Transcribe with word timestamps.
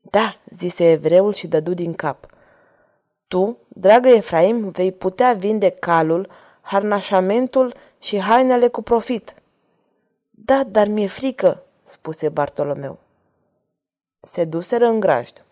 Da, 0.00 0.36
zise 0.44 0.90
evreul 0.90 1.32
și 1.32 1.46
dădu 1.46 1.74
din 1.74 1.94
cap. 1.94 2.26
Tu, 3.28 3.58
dragă 3.68 4.08
Efraim, 4.08 4.68
vei 4.68 4.92
putea 4.92 5.32
vinde 5.32 5.70
calul, 5.70 6.28
harnașamentul 6.60 7.74
și 7.98 8.20
hainele 8.20 8.68
cu 8.68 8.82
profit. 8.82 9.34
Da, 10.30 10.64
dar 10.64 10.86
mi-e 10.86 11.06
frică, 11.06 11.62
spuse 11.88 12.28
Bartolomeu. 12.28 12.98
Se 14.20 14.44
duseră 14.44 14.86
în 14.86 15.00
grajd. 15.00 15.44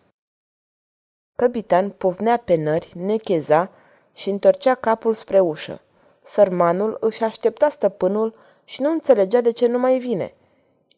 Capitan 1.35 1.89
povnea 1.89 2.37
pe 2.37 2.55
nări, 2.55 2.91
necheza 2.95 3.71
și 4.13 4.29
întorcea 4.29 4.75
capul 4.75 5.13
spre 5.13 5.39
ușă. 5.39 5.81
Sărmanul 6.23 6.97
își 6.99 7.23
aștepta 7.23 7.69
stăpânul 7.69 8.35
și 8.63 8.81
nu 8.81 8.91
înțelegea 8.91 9.41
de 9.41 9.51
ce 9.51 9.67
nu 9.67 9.79
mai 9.79 9.97
vine. 9.97 10.33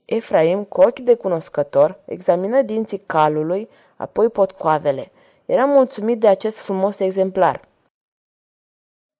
Efraim, 0.06 0.64
cu 0.64 0.81
ochi 0.81 1.00
de 1.00 1.16
cunoscător, 1.16 2.00
examină 2.06 2.62
dinții 2.62 2.97
calului, 2.97 3.69
apoi 3.96 4.30
potcoavele. 4.30 5.12
Era 5.46 5.66
mulțumit 5.66 6.19
de 6.19 6.28
acest 6.28 6.59
frumos 6.59 7.00
exemplar. 7.00 7.68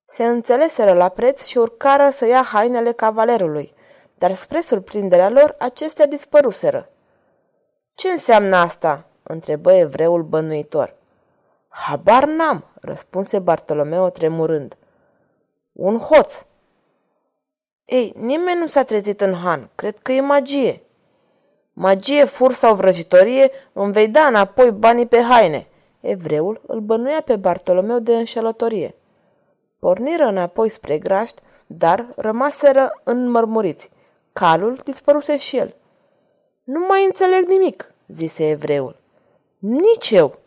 Se 0.06 0.26
înțeleseră 0.26 0.94
la 0.94 1.10
preț 1.10 1.44
și 1.44 1.58
urcară 1.58 2.10
să 2.10 2.26
ia 2.26 2.44
hainele 2.44 2.92
cavalerului, 2.92 3.74
dar 4.20 4.34
spre 4.34 4.62
surprinderea 4.62 5.30
lor, 5.30 5.56
acestea 5.60 6.08
dispăruseră. 6.08 6.90
Ce 7.94 8.10
înseamnă 8.10 8.56
asta?" 8.56 9.06
întrebă 9.24 9.74
evreul 9.74 10.24
bănuitor. 10.24 10.96
Habar 11.68 12.26
n-am, 12.26 12.66
răspunse 12.82 13.40
Bartolomeo 13.40 14.10
tremurând. 14.10 14.78
Un 15.72 15.98
hoț. 15.98 16.46
Ei, 17.86 18.14
nimeni 18.18 18.60
nu 18.60 18.68
s-a 18.68 18.84
trezit 18.84 19.22
în 19.22 19.34
Han, 19.34 19.70
cred 19.76 19.98
că 19.98 20.12
e 20.12 20.22
magie. 20.22 20.82
Magie, 21.74 22.26
fur 22.26 22.54
sau 22.54 22.76
vrăjitorie, 22.76 23.52
îmi 23.74 23.92
vei 23.92 24.08
da 24.08 24.22
înapoi 24.22 24.72
banii 24.72 25.06
pe 25.06 25.22
haine. 25.22 25.68
Evreul 26.00 26.62
îl 26.68 26.80
bănuia 26.80 27.22
pe 27.22 27.36
Bartolomeu 27.36 28.00
de 28.00 28.16
înșelătorie. 28.16 28.96
Porniră 29.80 30.24
înapoi 30.24 30.70
spre 30.70 30.98
graști, 30.98 31.42
dar 31.68 32.08
rămaseră 32.16 33.00
înmărmuriți. 33.04 33.90
Calul 34.34 34.82
dispăruse 34.84 35.38
și 35.38 35.58
el. 35.58 35.76
Nu 36.64 36.80
mai 36.80 37.06
înțeleg 37.06 37.48
nimic, 37.48 37.94
zise 38.08 38.50
evreul. 38.50 38.96
Nici 39.58 40.10
eu. 40.10 40.40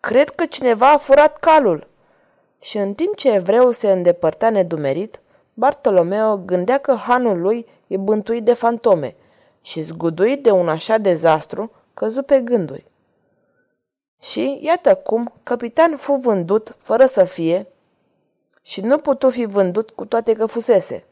Cred 0.00 0.30
că 0.30 0.46
cineva 0.46 0.90
a 0.90 0.96
furat 0.96 1.38
calul. 1.38 1.88
Și 2.60 2.78
în 2.78 2.94
timp 2.94 3.16
ce 3.16 3.32
evreul 3.32 3.72
se 3.72 3.92
îndepărta 3.92 4.50
nedumerit, 4.50 5.20
Bartolomeo 5.54 6.36
gândea 6.36 6.78
că 6.78 6.94
hanul 6.94 7.40
lui 7.40 7.66
e 7.86 7.96
bântuit 7.96 8.44
de 8.44 8.52
fantome 8.52 9.16
și 9.62 9.80
zguduit 9.80 10.42
de 10.42 10.50
un 10.50 10.68
așa 10.68 10.98
dezastru, 10.98 11.72
căzu 11.94 12.22
pe 12.22 12.40
gânduri. 12.40 12.84
Și 14.20 14.58
iată 14.62 14.94
cum 14.94 15.32
capitan 15.42 15.96
fu 15.96 16.14
vândut 16.14 16.76
fără 16.78 17.06
să 17.06 17.24
fie 17.24 17.66
și 18.62 18.80
nu 18.80 18.98
putu 18.98 19.30
fi 19.30 19.44
vândut 19.44 19.90
cu 19.90 20.04
toate 20.04 20.32
că 20.32 20.46
fusese. 20.46 21.04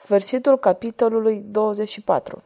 Sfârșitul 0.00 0.58
capitolului 0.58 1.42
24 1.46 2.42